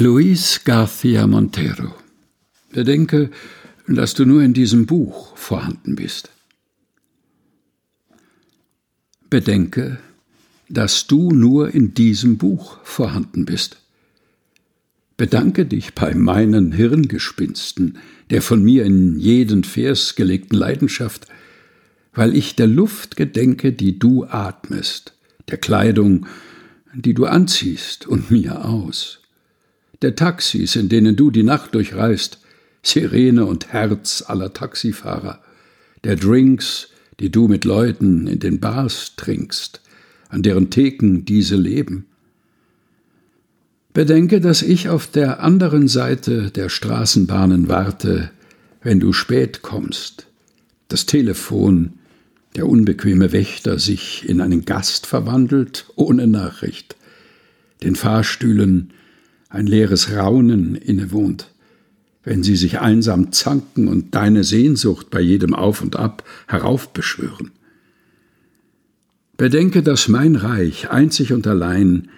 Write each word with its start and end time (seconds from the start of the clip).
Luis 0.00 0.60
García 0.64 1.26
Montero. 1.26 1.92
Bedenke, 2.70 3.32
dass 3.88 4.14
du 4.14 4.24
nur 4.24 4.44
in 4.44 4.54
diesem 4.54 4.86
Buch 4.86 5.36
vorhanden 5.36 5.96
bist. 5.96 6.30
Bedenke, 9.28 9.98
dass 10.68 11.08
du 11.08 11.32
nur 11.32 11.74
in 11.74 11.94
diesem 11.94 12.38
Buch 12.38 12.78
vorhanden 12.84 13.44
bist. 13.44 13.78
Bedanke 15.16 15.66
dich 15.66 15.94
bei 15.94 16.14
meinen 16.14 16.70
Hirngespinsten, 16.70 17.98
der 18.30 18.40
von 18.40 18.62
mir 18.62 18.84
in 18.84 19.18
jeden 19.18 19.64
Vers 19.64 20.14
gelegten 20.14 20.54
Leidenschaft, 20.54 21.26
weil 22.14 22.36
ich 22.36 22.54
der 22.54 22.68
Luft 22.68 23.16
gedenke, 23.16 23.72
die 23.72 23.98
du 23.98 24.26
atmest, 24.26 25.14
der 25.48 25.58
Kleidung, 25.58 26.26
die 26.94 27.14
du 27.14 27.24
anziehst 27.24 28.06
und 28.06 28.30
mir 28.30 28.64
aus, 28.64 29.22
der 30.02 30.14
Taxis, 30.14 30.76
in 30.76 30.88
denen 30.88 31.16
du 31.16 31.30
die 31.30 31.42
Nacht 31.42 31.74
durchreist, 31.74 32.40
Sirene 32.82 33.44
und 33.44 33.72
Herz 33.72 34.24
aller 34.26 34.52
Taxifahrer, 34.52 35.42
der 36.04 36.16
Drinks, 36.16 36.88
die 37.20 37.30
du 37.30 37.48
mit 37.48 37.64
Leuten 37.64 38.26
in 38.26 38.38
den 38.38 38.60
Bars 38.60 39.14
trinkst, 39.16 39.80
an 40.28 40.42
deren 40.42 40.70
Theken 40.70 41.24
diese 41.24 41.56
leben. 41.56 42.06
Bedenke, 43.92 44.40
dass 44.40 44.62
ich 44.62 44.88
auf 44.88 45.08
der 45.08 45.40
anderen 45.40 45.88
Seite 45.88 46.50
der 46.50 46.68
Straßenbahnen 46.68 47.68
warte, 47.68 48.30
wenn 48.82 49.00
du 49.00 49.12
spät 49.12 49.62
kommst, 49.62 50.28
das 50.86 51.06
Telefon, 51.06 51.94
der 52.54 52.68
unbequeme 52.68 53.32
Wächter 53.32 53.78
sich 53.78 54.28
in 54.28 54.40
einen 54.40 54.64
Gast 54.64 55.06
verwandelt, 55.06 55.86
ohne 55.96 56.26
Nachricht, 56.26 56.96
den 57.82 57.96
Fahrstühlen 57.96 58.92
ein 59.48 59.66
leeres 59.66 60.12
Raunen 60.12 60.74
innewohnt, 60.74 61.52
wenn 62.22 62.42
sie 62.42 62.56
sich 62.56 62.80
einsam 62.80 63.32
zanken 63.32 63.88
und 63.88 64.14
deine 64.14 64.44
Sehnsucht 64.44 65.10
bei 65.10 65.20
jedem 65.20 65.54
Auf 65.54 65.80
und 65.80 65.96
Ab 65.96 66.24
heraufbeschwören. 66.46 67.52
Bedenke, 69.36 69.82
dass 69.82 70.08
mein 70.08 70.36
Reich 70.36 70.90
einzig 70.90 71.32
und 71.32 71.46
allein 71.46 72.08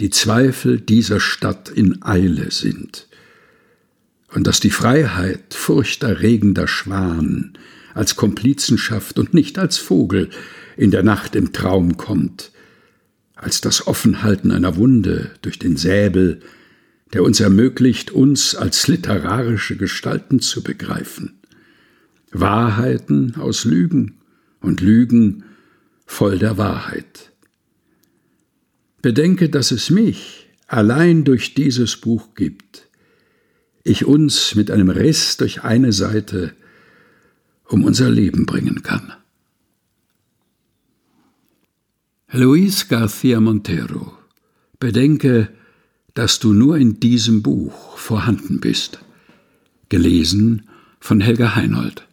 die 0.00 0.10
Zweifel 0.10 0.78
dieser 0.80 1.18
Stadt 1.18 1.70
in 1.70 2.02
Eile 2.02 2.50
sind 2.50 3.08
und 4.32 4.46
dass 4.46 4.60
die 4.60 4.70
Freiheit 4.70 5.54
furchterregender 5.54 6.68
Schwan 6.68 7.54
als 7.94 8.14
Komplizenschaft 8.14 9.18
und 9.18 9.34
nicht 9.34 9.58
als 9.58 9.78
Vogel 9.78 10.30
in 10.76 10.90
der 10.90 11.02
Nacht 11.02 11.34
im 11.34 11.52
Traum 11.52 11.96
kommt, 11.96 12.52
als 13.34 13.60
das 13.60 13.86
Offenhalten 13.86 14.52
einer 14.52 14.76
Wunde 14.76 15.32
durch 15.42 15.58
den 15.58 15.76
Säbel 15.76 16.40
der 17.12 17.22
uns 17.22 17.40
ermöglicht, 17.40 18.10
uns 18.10 18.54
als 18.54 18.88
literarische 18.88 19.76
Gestalten 19.76 20.40
zu 20.40 20.62
begreifen. 20.62 21.40
Wahrheiten 22.30 23.36
aus 23.36 23.64
Lügen 23.64 24.18
und 24.60 24.80
Lügen 24.80 25.44
voll 26.06 26.38
der 26.38 26.58
Wahrheit. 26.58 27.32
Bedenke, 29.00 29.48
dass 29.48 29.70
es 29.70 29.90
mich 29.90 30.48
allein 30.66 31.24
durch 31.24 31.54
dieses 31.54 31.96
Buch 31.96 32.34
gibt, 32.34 32.88
ich 33.84 34.04
uns 34.04 34.54
mit 34.54 34.70
einem 34.70 34.90
Riss 34.90 35.38
durch 35.38 35.62
eine 35.62 35.92
Seite 35.92 36.52
um 37.64 37.84
unser 37.84 38.10
Leben 38.10 38.44
bringen 38.44 38.82
kann. 38.82 39.12
Luis 42.30 42.90
García 42.90 43.40
Montero 43.40 44.18
Bedenke, 44.78 45.48
dass 46.18 46.40
du 46.40 46.52
nur 46.52 46.78
in 46.78 46.98
diesem 46.98 47.42
Buch 47.42 47.96
vorhanden 47.96 48.58
bist. 48.58 48.98
Gelesen 49.88 50.68
von 50.98 51.20
Helga 51.20 51.54
Heinold. 51.54 52.08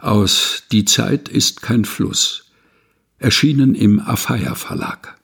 Aus 0.00 0.64
Die 0.72 0.84
Zeit 0.84 1.28
ist 1.28 1.62
kein 1.62 1.84
Fluss. 1.84 2.50
Erschienen 3.20 3.76
im 3.76 4.00
Afeier 4.00 4.56
Verlag. 4.56 5.16